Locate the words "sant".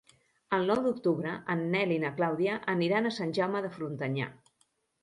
3.21-3.39